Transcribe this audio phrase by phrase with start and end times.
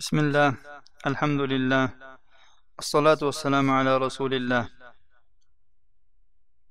[0.00, 0.48] بسم الله
[1.10, 1.84] الحمد لله
[2.82, 4.64] الصلاة والسلام على رسول الله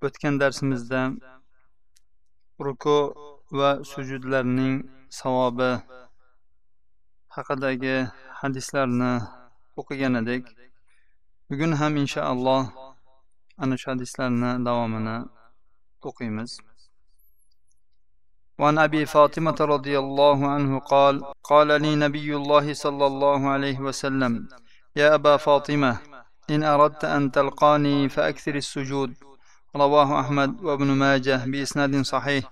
[0.06, 1.02] o'tgan darsimizda
[2.66, 2.98] ruku
[3.60, 4.76] va sujudlarning
[5.20, 5.72] savobi
[7.36, 7.98] haqidagi
[8.42, 9.14] hadislarni
[9.80, 10.44] o'qigan edik
[11.50, 12.64] bugun ham inshaalloh
[13.64, 15.18] ana shu hadislarni davomini
[16.10, 16.52] o'qiymiz
[18.59, 24.49] وعن أبي فاطمة رضي الله عنه قال قال لي نبي الله صلى الله عليه وسلم
[24.97, 25.99] يا أبا فاطمة
[26.51, 29.15] إن أردت أن تلقاني فأكثر السجود.
[29.77, 32.45] رواه أحمد وابن ماجه بإسناد صحيح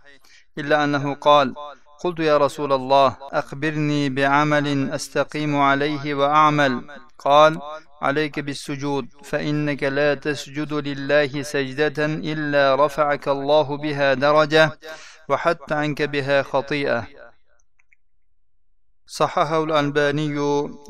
[0.58, 1.54] إلا أنه قال
[2.04, 6.84] قلت يا رسول الله أخبرني بعمل أستقيم عليه وأعمل.
[7.18, 7.58] قال
[8.02, 14.78] عليك بالسجود فإنك لا تسجد لله سجدة إلا رفعك الله بها درجة.
[15.29, 17.07] وحتى عنك بها خطيئة
[19.07, 20.35] صححه الألباني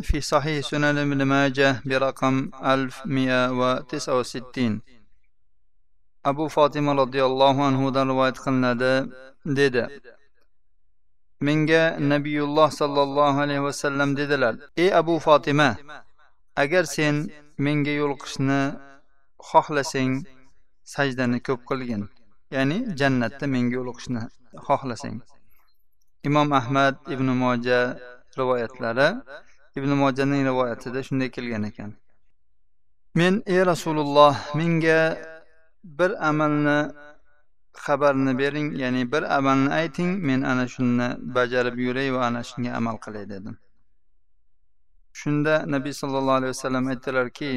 [0.02, 4.82] في صحيح سنن ابن ماجه برقم 1169
[6.24, 8.94] abu fotima roziyallohu anhudan rivoyat qilinadi
[9.58, 9.84] dedi
[11.48, 15.70] menga nabiyulloh sollallohu alayhi vasallam dedilar ey abu fotima
[16.64, 17.16] agar sen
[17.66, 18.62] menga yo'liqishni
[19.50, 20.14] xohlasang
[20.94, 22.04] sajdani ko'p qilgin
[22.57, 24.23] ya'ni jannatda menga ulug'ishni
[24.67, 25.19] xohlasang.
[26.29, 27.81] Imom ahmad ibn moja
[28.39, 29.09] rivoyatlari
[29.79, 31.91] ibn mojaning rivoyatida shunday kelgan ekan.
[33.19, 35.01] Men ey rasululloh menga
[35.99, 36.79] bir amalni
[37.85, 42.97] xabarni bering ya'ni bir amalni ayting men ana shuni bajarib yuray va ana shunga amal
[43.05, 43.57] qilay dedim.
[45.21, 47.51] Shunda nabiy sollallohu alayhi vasallam aytdilarki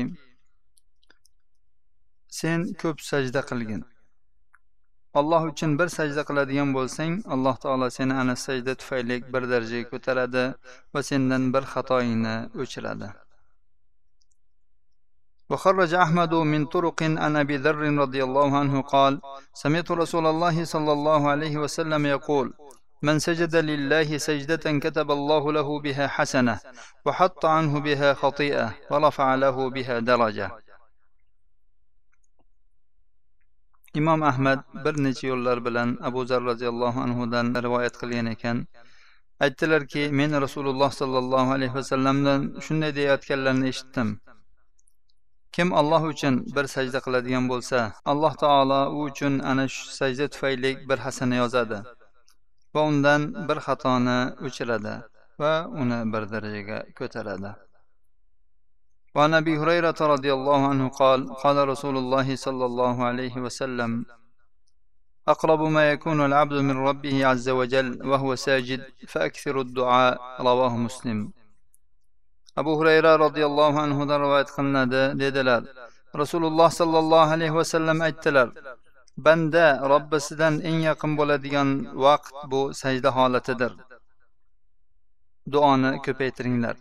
[2.40, 3.82] sen ko'p sajda qilgin.
[5.14, 10.44] Alloh uchun bir sajda qiladigan bo'lsang alloh taolo seni ana sajda tufayli bir darajaga ko'taradi
[10.94, 13.10] va sendan bir xatoingni o'chiradi.
[15.50, 19.14] وخرج أحمد من طرق عن أبي ذر رضي الله عنه قال
[19.54, 22.54] سمعت رسول الله صلى الله عليه وسلم يقول
[23.02, 26.60] من سجد لله سجدة كتب الله له بها حسنة
[27.06, 30.52] وحط عنه بها خطيئة ورفع له بها درجة
[34.00, 38.58] imom ahmad bir necha yo'llar bilan abu zar roziyallohu anhudan rivoyat qilgan ekan.
[39.46, 44.10] Aytdilarki men rasululloh sollallohu alayhi vasallamdan shunday deyayotganlarini eshitdim.
[45.52, 47.80] Kim alloh uchun bir sajda qiladigan bo'lsa
[48.12, 51.80] alloh taolo u uchun ana shu sajda tufayli bir hasana yozadi
[52.74, 54.96] va undan bir xatoni o'chiradi
[55.42, 57.52] va uni bir darajaga ko'taradi.
[59.16, 64.06] وعن ابي هريره رضي الله عنه قال قال رسول الله صلى الله عليه وسلم
[65.28, 71.32] اقرب ما يكون العبد من ربه عز وجل وهو ساجد فاكثر الدعاء رواه مسلم
[72.60, 75.62] abu hurayra roziyallohu anhudan rivoyat qilinadi dedilar
[76.22, 78.48] rasululloh sollallohu alayhi vasallam aytdilar
[79.26, 81.70] banda robbisidan eng yaqin bo'ladigan
[82.06, 83.72] vaqt bu sajda holatidir
[85.54, 86.76] duoni ko'paytiringlar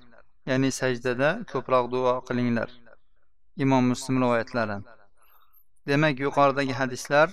[0.48, 2.70] ya'ni sajdada ko'proq duo qilinglar.
[3.64, 4.76] Imom muslim rivoyatlari.
[5.88, 7.28] Demak yuqoridagi hadislar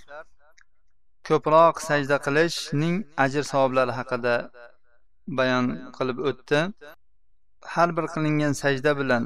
[1.30, 2.96] ko'proq sajda qilishning
[3.26, 4.36] ajr savoblari haqida
[5.40, 5.66] bayon
[5.98, 6.60] qilib o'tdi.
[7.74, 9.24] Har bir qilingan sajda bilan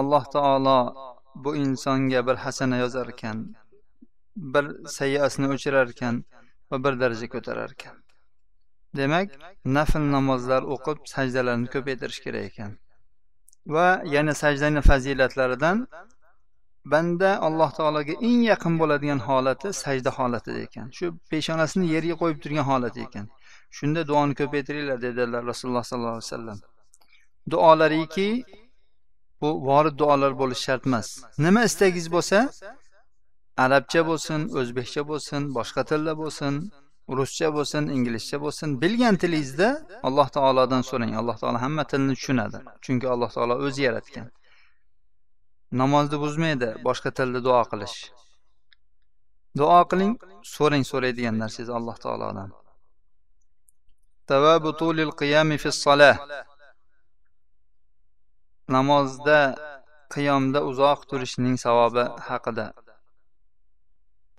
[0.00, 0.80] alloh taolo
[1.44, 3.38] bu insonga bir hasana yozar ekan
[4.54, 4.64] bir
[4.98, 6.14] sayyasini o'chirar ekan
[6.70, 7.96] va bir daraja ko'tarar ekan
[8.98, 9.28] demak
[9.76, 12.72] nafl namozlar o'qib sajdalarni ko'paytirish kerak ekan.
[13.66, 15.86] Va yana sajdani fazilatlaridan
[16.84, 20.86] banda alloh taologa eng yaqin bo'ladigan holati sajda holati ekan.
[20.96, 23.26] Shu peshonasini yerga qo'yib turgan holati ekan.
[23.76, 26.58] Shunda duoni ko'paytiringlar dedilar rasululloh sollallohu alayhi vasallam.
[27.52, 28.28] Duolariki
[29.40, 31.08] bu vorid duolar bo'lishi shart emas.
[31.46, 32.38] Nima istagingiz bo'lsa
[33.64, 36.54] arabcha bo'lsin o'zbekcha bo'lsin boshqa tilda bo'lsin
[37.18, 39.68] ruscha bo'lsin inglizcha bo'lsin bilgan tilingizda
[40.08, 41.12] alloh taolodan so'rang.
[41.20, 42.58] Alloh taolo hamma tilni tushunadi.
[42.84, 44.26] Chunki alloh taolo o'zi yaratgan.
[45.80, 47.98] Namozni buzmaydi boshqa tilda duo qilish.
[49.60, 50.12] Duo qiling
[50.54, 52.50] so'rang so'raydigan narsangiz alloh taolodan.
[58.76, 59.40] Namozda
[60.14, 62.66] qiyomda uzoq turishning savobi haqida.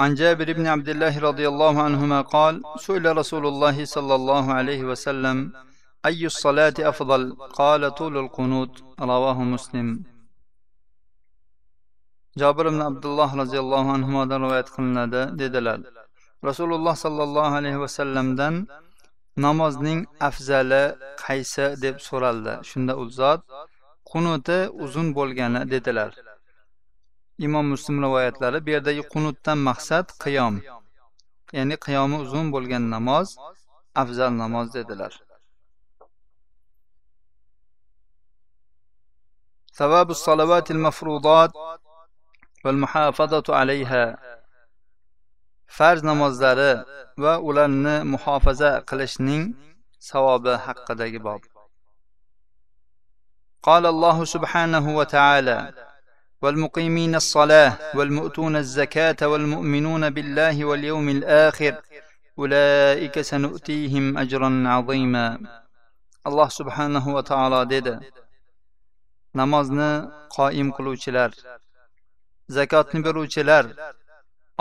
[0.00, 2.54] عن جابر بن عبد الله رضي الله عنهما قال
[2.86, 5.36] سئل رسول الله صلى الله عليه وسلم
[6.08, 7.22] أي الصلاة أفضل
[7.60, 9.88] قال طول القنوت رواه مسلم
[12.36, 15.78] jobir ibn abdulloh roziyallohu anhudan rivoyat qilinadi dedilar
[16.48, 18.54] rasululloh sollallohu alayhi vasallamdan
[19.46, 20.82] namozning afzali
[21.24, 23.40] qaysi deb so'raldi shunda u zot
[24.10, 26.10] qunuti uzun bo'lgani dedilar
[27.46, 30.54] imom muslim rivoyatlari bu yerdagi qunutdan maqsad qiyom
[31.58, 33.28] ya'ni qiyomi uzun bo'lgan namoz
[34.02, 35.12] afzal namoz dedilar
[39.80, 41.52] ثواب الصلوات المفروضات
[42.64, 44.04] والمحافظة عليها
[45.76, 46.72] farz namozlari
[47.22, 49.42] va ularni muhofaza qilishning
[50.10, 51.42] savobi haqidagi bob
[53.62, 55.58] قال الله سبحانه وتعالى
[56.42, 61.74] والمقيمين الصلاة والمؤتون الزكاة والمؤمنون بالله واليوم الآخر
[62.38, 65.26] أولئك سنؤتيهم أجرا عظيما
[66.26, 67.94] الله سبحانه وتعالى dedi
[69.34, 69.90] namozni
[70.36, 71.30] qoim qiluvchilar
[72.56, 73.64] zakotni beruvchilar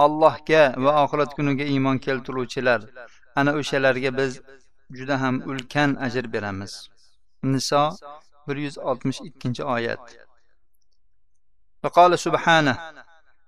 [0.06, 2.82] allohga va oxirat kuniga iymon keltiruvchilar
[3.40, 4.32] ana o'shalarga biz
[4.98, 6.74] juda ham ulkan ajr beramiz
[7.54, 7.84] niso
[8.48, 10.04] bir yuz oltmish ikkinchi oyat
[11.85, 12.79] وقال سبحانه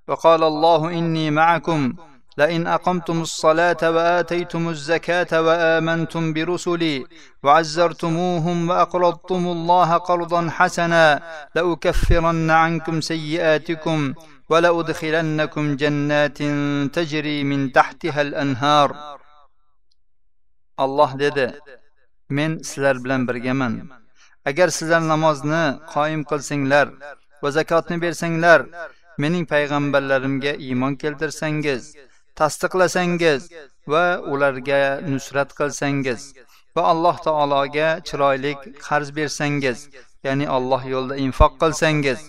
[0.08, 1.94] وقال الله إني معكم
[2.38, 7.06] لئن أقمتم الصلاة وآتيتم الزكاة وآمنتم برسلي
[7.42, 11.22] وعزرتموهم وأقرضتم الله قرضا حسنا
[11.54, 14.14] لأكفرن عنكم سيئاتكم
[14.50, 16.38] ولأدخلنكم جنات
[16.96, 19.18] تجري من تحتها الأنهار.
[20.80, 21.52] الله dedi
[22.30, 23.72] men sizlar bilan birgaman.
[24.46, 25.64] Agar sizlar namozni
[25.94, 26.86] qoyim qilsanglar
[27.42, 28.60] va zakotni bersanglar.
[29.22, 31.82] Mening payg'ambarlarimga iymon keltirsangiz
[32.38, 33.42] tasdiqlasangiz
[33.92, 34.80] va ularga
[35.12, 36.20] nusrat qilsangiz
[36.76, 38.52] va alloh taologa chiroyli
[38.86, 39.78] qarz bersangiz
[40.26, 42.20] ya'ni alloh yo'lida infoq qilsangiz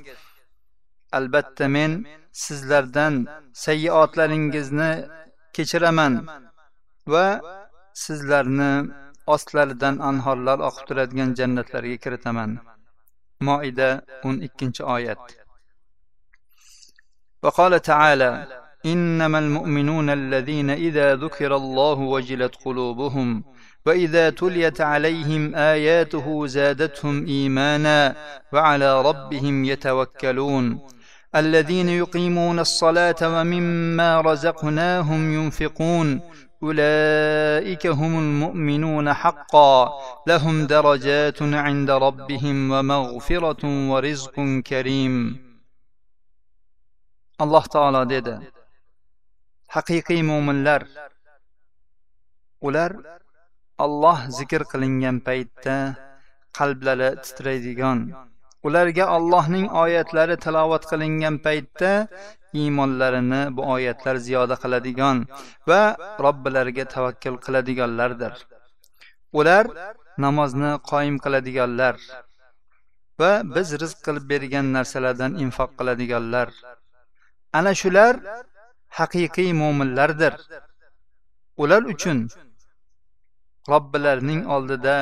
[1.18, 1.92] albatta men
[2.46, 3.16] sizlardan
[3.66, 4.92] sayyiotlaringizni
[5.56, 6.14] kechiraman
[7.14, 7.28] va
[8.06, 8.74] sizlarni
[9.36, 12.52] ostlaridan anhorlar oqib turadigan jannatlarga kiritaman.
[13.48, 13.90] Moida
[14.28, 14.84] o'n ikkinchi
[17.44, 18.48] وقال تعالى
[18.86, 23.44] إنما المؤمنون الذين إذا ذكر الله وجلت قلوبهم
[23.86, 28.16] وإذا تليت عليهم آياته زادتهم إيمانا
[28.54, 30.66] وعلى ربهم يتوكلون.
[31.36, 36.22] الذين يقيمون الصلاة ومما رزقناهم ينفقون
[36.63, 39.73] أولئك هم المؤمنون حقا
[40.27, 44.37] لهم درجات عند ربهم ومغفرة ورزق
[44.67, 45.15] كريم
[47.41, 48.35] الله تعالى dedi
[49.75, 50.83] haqiqiy mo'minlar
[52.67, 52.91] ular
[53.85, 55.77] olloh zikr qilingan paytda
[56.59, 57.99] qalblari titraydigan
[58.68, 61.92] ularga allohning oyatlari tilovat qilingan paytda
[62.60, 65.18] iymonlarini bu oyatlar ziyoda qiladigan
[65.70, 65.82] va
[66.26, 68.34] robbilariga tavakkul qiladiganlardir.
[69.40, 69.66] Ular
[70.26, 71.96] namozni qoyim qiladiganlar
[73.20, 76.48] va biz rizq qilib bergan narsalardan infoq qiladiganlar.
[77.58, 78.14] Ana shular
[79.00, 80.34] haqiqiy mo'minlardir
[81.64, 82.20] ular uchun
[83.72, 84.98] robbilarining oldida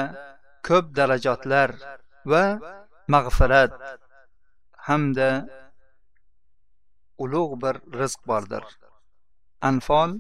[0.68, 1.70] ko'p darajotlar
[2.32, 2.44] va
[3.15, 3.71] mag'firat
[4.87, 5.31] hamda
[7.25, 8.65] ulug' bir rizq bordir
[9.71, 10.11] anfol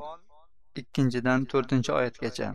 [0.81, 2.49] ikkinchidan to'rtinchi oyatgacha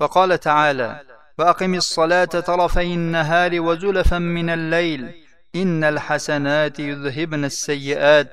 [0.00, 0.90] وقال تعالى
[1.38, 5.02] وأقم الصلاة طرفي النهار وزلفا من الليل
[5.62, 8.28] إن الحسنات يذهبن السيئات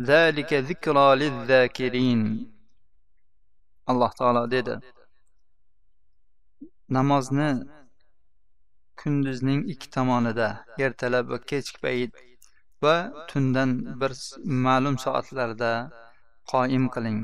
[0.00, 2.20] ذلك ذكرى للذاكرين
[3.90, 4.74] الله تعالى dedi
[6.88, 7.50] namozni
[9.01, 10.49] kunduzning ikki tomonida
[10.85, 12.11] ertalab va kechki payt
[12.83, 12.95] va
[13.29, 13.71] tundan
[14.01, 14.11] bir
[14.65, 15.71] ma'lum soatlarda
[16.51, 17.21] qoim qiling.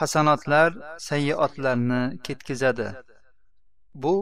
[0.00, 0.70] Hasanotlar
[1.08, 2.88] sayyiotlarni ketkizadi
[4.02, 4.14] bu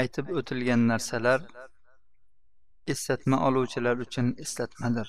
[0.00, 1.40] aytib o'tilgan narsalar
[2.92, 5.08] eslatma oluvchilar uchun eslatmadir.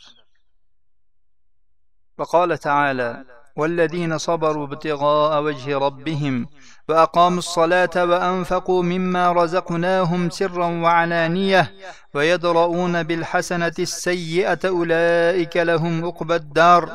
[2.17, 3.09] Va qola taala
[3.55, 6.47] والذين صبروا ابتغاء وجه ربهم
[6.89, 11.71] وأقاموا الصلاة وأنفقوا مما رزقناهم سرا وعلانية
[12.13, 16.89] ويدرؤون بالحسنة السيئة أولئك لهم عقبى الدار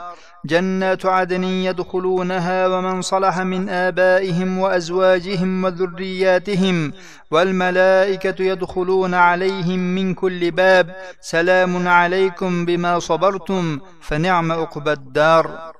[0.44, 6.92] جنات عدن يدخلونها ومن صلح من آبائهم وأزواجهم وذرياتهم
[7.30, 15.72] والملائكة يدخلون عليهم من كل باب سلام عليكم بما صبرتم فنعم عقبى الدار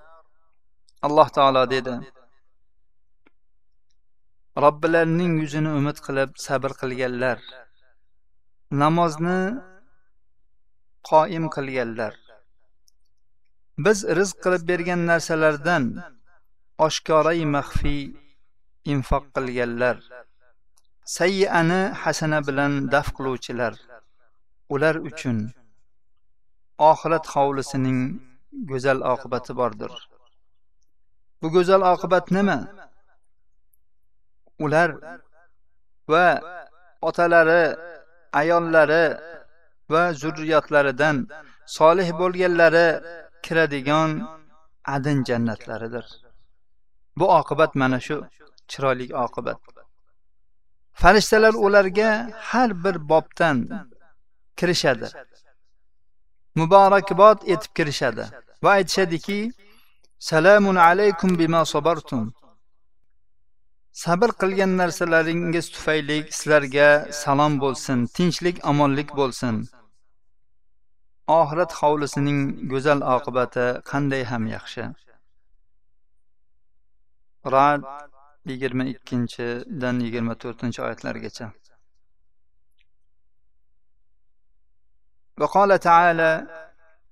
[1.06, 1.94] alloh taolo dedi.
[4.64, 7.38] Robbilarining yuzini umid qilib sabr qilganlar.
[8.82, 9.40] Namozni
[11.10, 12.14] qoim qilganlar.
[13.84, 15.84] Biz rizq qilib bergan narsalardan
[16.86, 18.02] oshkorai maxfiy
[18.92, 19.96] infoq qilganlar.
[21.16, 23.74] Sayyiani hasana bilan daf qiluvchilar.
[24.74, 25.38] Ular uchun
[26.90, 28.00] oxirat hovlisining
[28.70, 29.92] go'zal oqibati bordir.
[31.42, 32.58] Bu go'zal oqibat nima?
[34.64, 34.90] Ular
[36.12, 36.26] va
[37.08, 37.62] otalari
[38.40, 39.04] ayollari
[39.92, 41.16] va zurriyotlaridan
[41.66, 42.88] solih bo'lganlari
[43.44, 44.10] kiradigan
[44.94, 46.06] adin jannatlaridir.
[47.18, 48.16] Bu oqibat mana shu
[48.70, 49.58] chiroyli oqibat.
[51.02, 52.10] Farishtalar ularga
[52.50, 53.56] har bir bobdan
[54.58, 55.08] kirishadi.
[56.58, 58.24] Muborakbod etib kirishadi
[58.62, 59.38] va aytishadiki
[60.29, 62.23] salamun alaykum bima sabartum
[64.03, 66.89] sabr qilgan narsalaringiz tufayli sizlarga
[67.21, 69.55] salom bo'lsin tinchlik omonlik bo'lsin
[71.39, 72.39] oxirat hovlisining
[72.71, 74.83] go'zal oqibati qanday ham yaxshi
[77.53, 77.81] rad
[78.51, 81.47] yigirma ikkinchidan yigirma to'rtinchi oyatlargacha
[85.41, 86.47] وقال تعالى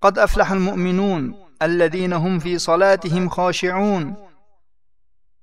[0.01, 4.15] قد أفلح المؤمنون الذين هم في صلاتهم خاشعون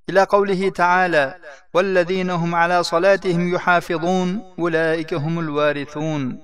[0.09, 1.35] إلى قوله تعالى
[1.73, 6.41] والذين هم على صلاتهم يحافظون أولئك هم الوارثون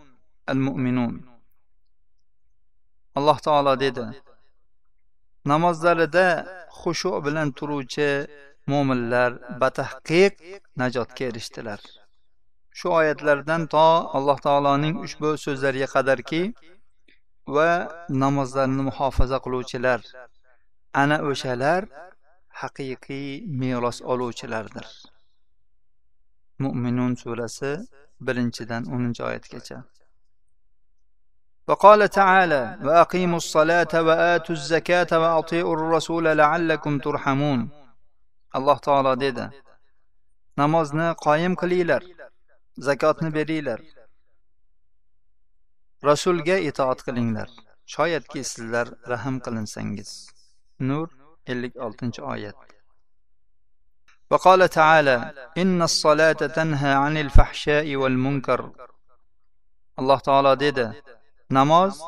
[0.50, 1.36] المؤمنون
[3.20, 4.05] alloh taolo dedi
[5.51, 6.27] namozlarida
[6.79, 8.10] xushu bilan turuvchi
[8.72, 10.34] mo'minlar batahqiq
[10.82, 11.79] najotga erishdilar
[12.79, 13.86] shu oyatlardan to
[14.17, 16.41] alloh taoloning ushbu so'zlariga qadarki
[17.55, 17.70] va
[18.24, 20.00] namozlarni muhofaza qiluvchilar
[21.01, 21.82] ana o'shalar
[22.62, 23.29] haqiqiy
[23.62, 24.88] meros oluvchilardir
[26.63, 27.72] mo'minun surasi
[28.25, 29.79] birinchidan o'ninchi oyatgacha
[31.70, 37.60] وقال تعالى وأقيموا الصلاة وآتوا الزكاة وأطيعوا الرسول لعلكم ترحمون
[38.58, 39.46] alloh taolo dedi
[40.62, 42.03] namozni qoyim qilinglar
[42.88, 43.79] zakotni beringlar
[46.04, 47.49] رسول rasulga itoat qilinglar.
[47.87, 50.11] Shoyatki sizlar rahm qilinsangiz.
[50.80, 51.09] Nur
[51.47, 52.57] ellik oltinchi oyat.
[54.30, 58.71] وقال تعالى إن الصلاة تنهى عن الفحشاء والمنكر
[59.99, 60.95] الله تعالى ديدا
[61.50, 62.02] نماز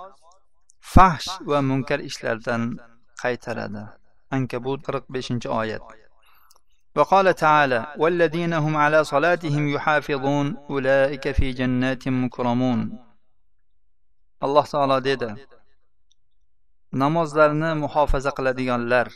[0.80, 2.76] فحش ومنكر إشلردن
[3.22, 3.88] قيتردا
[4.32, 5.80] أنكبوت قرق بشنج آية
[6.96, 13.11] وقال تعالى والذين هم على صلاتهم يحافظون أولئك في جنات مكرمون
[14.44, 15.30] alloh taolo dedi
[17.02, 19.06] namozlarni muhofaza qiladiganlar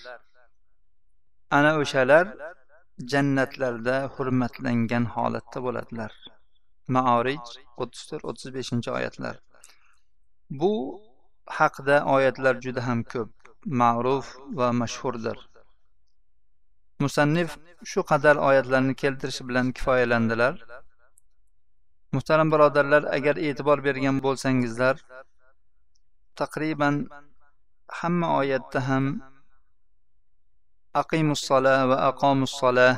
[1.58, 2.26] ana o'shalar
[3.12, 6.12] jannatlarda hurmatlangan holatda bo'ladilar.
[6.94, 7.46] Maorij
[7.82, 9.36] o'ttiz to'rt o'ttiz beshinchi oyatlar.
[10.60, 10.72] Bu
[11.58, 13.30] haqida oyatlar juda ham ko'p
[13.82, 14.26] ma'ruf
[14.58, 15.38] va mashhurdir.
[17.04, 17.50] Musannif
[17.90, 20.54] shu qadar oyatlarni keltirishi bilan kifoyalandilar.
[22.16, 24.96] Muhtaram birodarlar agar e'tibor bergan bo'lsangizlar
[26.40, 26.94] taqriban
[27.98, 29.04] hamma oyatda ham
[31.02, 32.88] aqimussola va aqomussola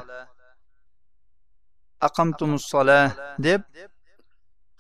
[2.08, 3.00] aqamtumussola
[3.46, 3.62] deb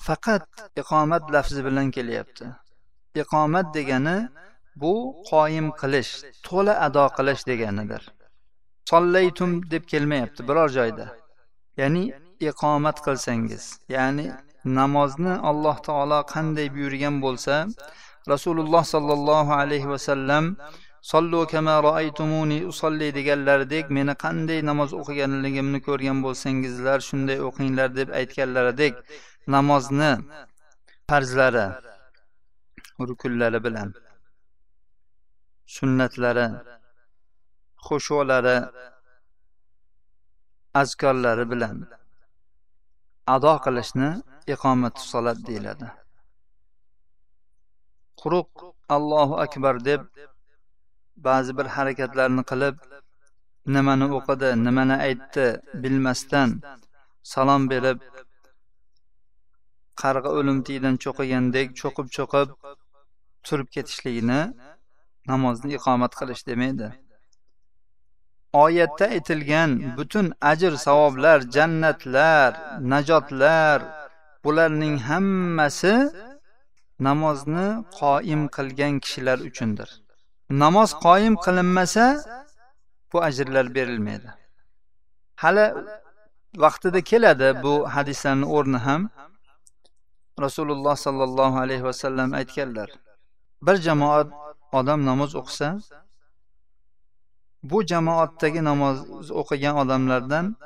[0.06, 0.46] faqat
[0.80, 2.46] iqomat lafzi bilan kelyapti.
[3.22, 4.18] Iqomat degani
[4.82, 4.94] bu
[5.30, 6.12] qoyim qilish
[6.46, 8.02] to'la ado qilish deganidir.
[8.90, 11.06] Sollaytum deb kelmayapti biror joyda.
[11.80, 12.04] Ya'ni
[12.50, 13.64] iqomat qilsangiz
[13.94, 14.26] ya'ni
[14.78, 17.54] namozni alloh taolo qanday buyurgan bo'lsa
[18.32, 20.44] rasululloh sollallohu alayhi vasallam
[21.12, 28.94] sollu kama roaytumuni usolli deganlaridek meni qanday namoz o'qiganligimni ko'rgan bo'lsangizlar shunday o'qinglar deb aytganlaridek
[29.54, 30.12] namozni
[31.08, 31.66] farzlari
[33.08, 33.88] rukunlari bilan
[35.76, 36.46] sunnatlari
[37.86, 38.56] xushulari
[40.80, 41.76] azkorlari bilan
[43.34, 44.10] ado qilishni
[44.54, 45.88] iqomati solat deyiladi.
[48.20, 48.52] Quruq
[48.96, 50.02] allohu akbar deb
[51.26, 52.76] ba'zi bir harakatlarni qilib
[53.74, 55.46] nimani o'qidi nimani aytdi
[55.82, 56.50] bilmasdan
[57.32, 57.98] salom berib
[60.02, 62.48] qarg'a o'limtiydan cho'qigandek cho'qib cho'qib
[63.46, 64.40] turib ketishligini
[65.30, 66.88] namozni iqomat qilish demaydi.
[68.52, 72.50] Oyatda aytilgan butun ajr savoblar jannatlar
[72.92, 73.82] najotlar
[74.44, 75.94] bularning hammasi
[77.06, 77.68] namozni
[78.00, 79.88] qoim qilgan kishilar uchundir.
[80.62, 82.06] Namoz qoim qilinmasa
[83.12, 84.30] bu ajrlar berilmaydi.
[85.42, 85.66] Hali
[86.64, 89.02] vaqtida keladi bu hadislarni o'rni ham.
[90.44, 92.88] Rasululloh sollallohu alayhi vasallam aytganlar
[93.62, 94.28] bir jamoat
[94.72, 95.68] odam namoz o'qisa
[97.62, 100.56] bu jamoatdagi namoz o'qigan odamlardan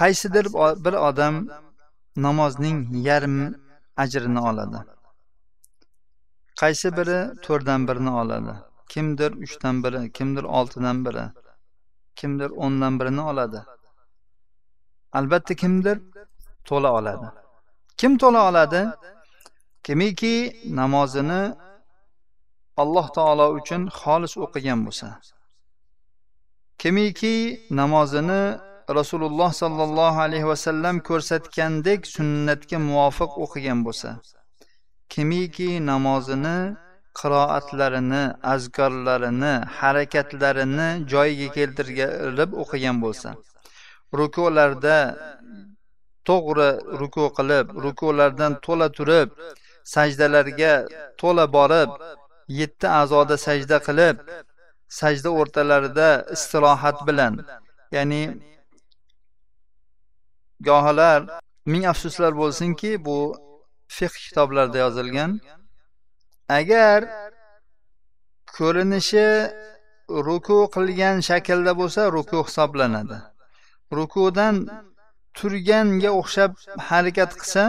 [0.00, 0.46] qaysidir
[0.84, 1.34] bir odam
[2.16, 3.38] namozning yarim
[3.96, 4.78] ajrini oladi.
[6.60, 8.54] Qaysi biri to'rtdan birini oladi
[8.92, 11.24] kimdir uchdan biri kimdir oltidan biri
[12.16, 13.60] kimdir o'ndan birini oladi.
[15.12, 15.96] Albatta kimdir
[16.68, 17.26] to'la oladi.
[17.96, 18.80] Kim to'la oladi?
[19.86, 20.34] Kimiki
[20.80, 21.42] namozini
[22.82, 25.06] alloh taolo uchun xolis o'qigan bo'lsa.
[26.82, 28.58] Kimiki namozini
[28.98, 34.10] rasululloh sollallohu alayhi vasallam ko'rsatgandek sunnatga muvofiq o'qigan bo'lsa
[35.12, 36.56] kimiki namozini
[37.20, 38.22] qiroatlarini
[38.54, 43.28] azkorlarini harakatlarini joyiga keltirib o'qigan bo'lsa
[44.20, 44.98] rukularda
[46.28, 46.70] to'g'ri
[47.00, 49.28] ruku qilib rukulardan to'la turib
[49.94, 50.74] sajdalarga
[51.20, 51.90] to'la borib
[52.60, 54.16] yetti a'zoda sajda qilib
[54.98, 57.34] sajda o'rtalarida istirohat bilan.
[57.96, 58.22] Ya'ni
[60.68, 61.20] gohilar
[61.72, 63.18] ming afsuslar bo'lsinki bu
[63.96, 65.30] fiqh kitoblarida yozilgan.
[66.58, 66.98] Agar
[68.56, 69.28] ko'rinishi
[70.26, 73.18] ruku qilgan shaklda bo'lsa ruku hisoblanadi.
[73.98, 74.56] Rukudan
[75.38, 76.52] turganga o'xshab
[76.88, 77.64] harakat qilsa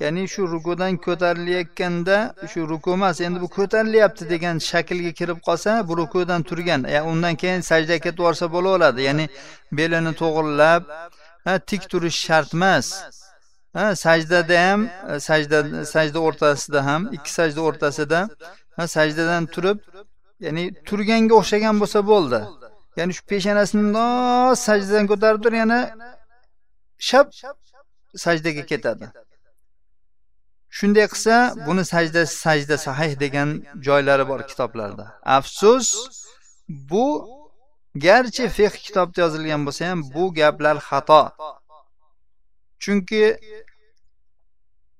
[0.00, 5.96] ya'ni shu rukudan ko'tarilayotganda shu ruku emas endi bu ko'tarilyapti degan shaklga kirib qolsa bu
[5.96, 6.80] rukudan turgan.
[7.12, 9.00] Undan keyin sajdaga ketib yuborsa bo'laveradi.
[9.08, 9.24] Ya'ni
[9.78, 10.82] belini to'g'irlab
[11.70, 12.86] tik turish shart emas.
[14.04, 14.80] Sajdada ham
[15.28, 15.58] sajda
[15.94, 18.20] sajda o'rtasida ham ikki sajda o'rtasida
[18.96, 19.78] sajdadan turib
[20.44, 22.40] ya'ni turganga o'xshagan bo'lsa bo'ldi.
[22.98, 25.80] Ya'ni shu peshonasini mundoq sajdadan ko'tarib turib yana
[27.08, 27.26] shap
[28.24, 29.06] sajdaga ketadi.
[30.78, 31.34] Shunday qilsa
[31.66, 33.48] buni sajda sajda sahih degan
[33.86, 35.04] joylari bor kitoblarda.
[35.36, 35.88] Afsus
[36.90, 37.06] bu
[38.06, 41.22] garchi fiq kitobda yozilgan bo'lsa ham bu gaplar xato.
[42.82, 43.24] Chunki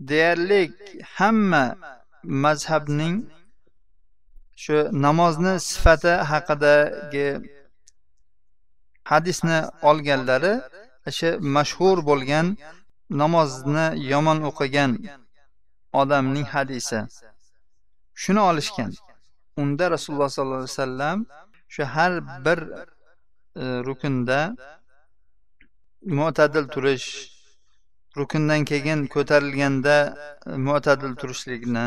[0.09, 0.63] deyarli
[1.17, 1.65] hamma
[2.45, 3.17] mazhabning
[4.63, 7.29] shu namozni sifati haqidagi
[9.11, 9.59] hadisni
[9.91, 10.55] olganlari
[11.09, 12.47] o'sha mashhur bo'lgan
[13.21, 14.93] namozni yomon o'qigan
[15.93, 17.01] odamning hadisi.
[18.15, 18.93] Shuni olishgan.
[19.57, 21.27] Unda rasululloh sollallohu alayhi vasallam
[21.69, 22.13] shu har
[22.45, 22.59] bir
[23.63, 24.57] e, rukunda
[26.19, 27.09] mo'tadil turish
[28.17, 29.97] rukundan keyin ko'tarilganda
[30.47, 31.87] e, mo'tadil turishlikni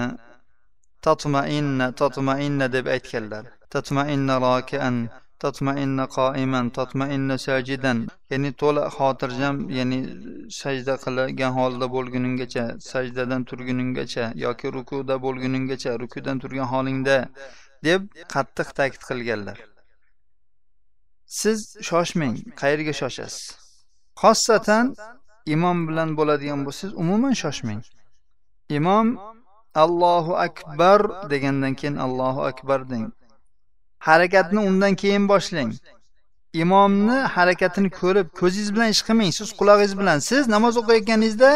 [1.02, 3.46] tatmainna tatmainna deb aytganlar.
[3.74, 5.10] Tatmainna rokian
[5.44, 7.98] tatmainna qoiman tatmainna sajidan.
[8.32, 10.00] Ya'ni to'la xotirjam ya'ni
[10.62, 17.18] sajda qilgan holda bo'lguninggacha sajdadan turguninggacha yoki rukuda bo'lguninggacha rukudan turgan holingda
[17.88, 18.02] deb
[18.34, 19.58] qattiq ta'kid qilganlar.
[21.40, 23.44] Siz shoshmang qayerga shoshasiz?
[24.22, 24.86] Xossatan
[25.56, 27.82] imom bilan bo'ladigan bo'lsangiz umuman shoshmang.
[28.78, 29.08] Imom
[29.84, 31.00] allohu akbar
[31.32, 33.06] degandan keyin allohu akbar deng.
[34.08, 35.72] Harakatni undan keyin boshlang.
[36.54, 40.18] imomni harakatini ko'rib ko'zingiz bilan ish qilmang siz qulog'ingiz bilan.
[40.30, 41.52] Siz namoz o'qiyotganingizda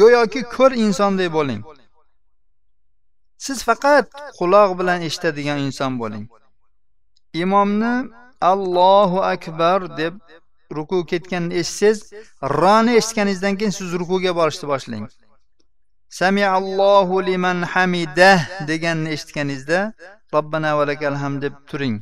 [0.00, 1.60] go'yoki ko'r insondek bo'ling.
[3.44, 4.06] Siz faqat
[4.38, 6.24] quloq bilan eshitadigan inson bo'ling.
[7.42, 7.94] Imomni
[8.52, 10.14] allohu akbar deb
[10.76, 11.98] ruku ketganini eshitsangiz
[12.60, 15.04] roni eshitganingizdan keyin siz rukuga borishni boshlang
[16.18, 19.80] samiallohu liman hamidah deganini eshitganingizda
[20.34, 21.96] robbana valakal ham deb turing.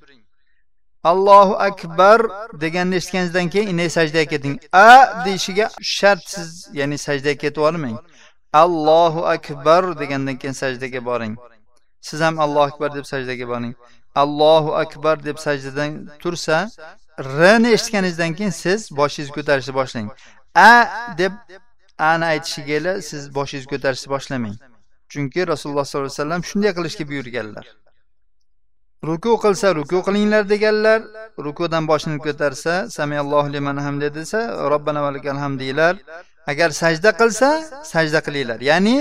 [1.10, 2.18] Allohu akbar
[2.64, 4.56] deganini eshitganingizdan keyin ine sajdaga keting.
[4.72, 4.88] A
[5.24, 7.96] deyishiga shartsiz ya'ni sajdaga ketib yubormang.
[8.62, 11.34] Allohu akbar degandan keyin sajdaga boring.
[12.00, 13.74] Siz ham allohu akbar deb sajdaga boring.
[14.22, 15.90] Allohu akbar deb sajdadan
[16.22, 16.58] tursa
[17.18, 20.08] rni eshitganingizdan keyin siz boshingizni ko'tarishni boshlang.
[20.54, 20.72] A
[21.18, 21.32] deb
[21.98, 24.56] ani aytishiga siz boshingizni ko'tarishni boshlamang.
[25.12, 27.66] Chunki rasululloh sollallohu alayhi vasallam shunday qilishga buyurganlar.
[29.08, 31.00] Ruku qilsa ruku qilinglar deganlar
[31.46, 34.40] rukudan boshini ko'tarsa samiyallohu liman hamdi desa
[34.72, 35.94] robbana valikal hamd deylar
[36.46, 37.48] agar sajda qilsa
[37.92, 38.60] sajda qilinglar.
[38.70, 38.96] Ya'ni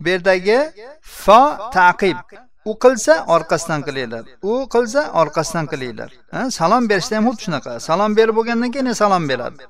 [0.00, 0.58] bu yerdagi
[1.24, 1.42] fo
[1.78, 2.18] taqib.
[2.70, 4.24] U qilsa orqasidan qilinglar.
[4.42, 6.10] U qilsa orqasidan qilinglar.
[6.58, 7.72] Salom berishda ham xuddi shunaqa.
[7.88, 9.62] Salom berib bo'lgandan keyin salom beradi.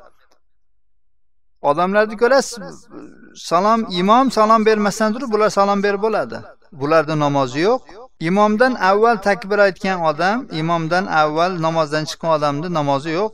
[1.62, 2.86] Odamlarni ko'rasiz
[3.34, 6.38] salom imom salom bermasdan turib bular salom berib bo'ladi.
[6.72, 7.80] Bularda namozi yo'q.
[8.20, 13.32] Imomdan avval takbir aytgan odam imomdan avval namozdan chiqqan odamni namozi yo'q.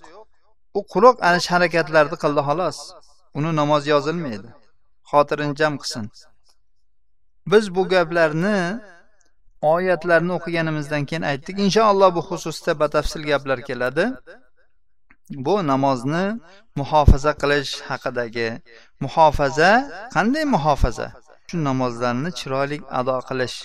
[0.79, 2.79] U quruq alish harakatlarni qildi xolos.
[3.39, 4.49] Uni namoz yozilmaydi.
[5.11, 6.05] Xotirini jam qilsin.
[7.53, 8.59] Biz bu gaplarni
[9.75, 11.57] oyatlarni o'qiganimizdan keyin aytdik.
[11.67, 14.05] Inshaalloh bu xususda batafsil gaplar keladi.
[15.31, 16.41] bu namozni
[16.77, 18.49] muhofaza qilish haqidagi
[19.01, 19.71] muhofaza
[20.15, 21.09] qanday muhofaza?
[21.49, 23.57] Shu namozlarni chiroyli ado qilish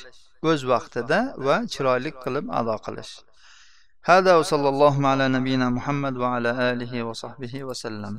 [0.49, 3.13] o'z vaqtida va chiroyli qilib ado qilish.
[4.09, 8.15] Hada sallallohu ala nabiyina muhammad va ala alihi va sahbihi vasallam